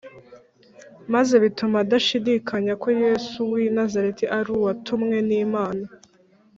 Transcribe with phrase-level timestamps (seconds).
[1.13, 5.85] maze bituma adashidikanya ko Yesu w’i Nazareti ari Uwatumwe n’Imana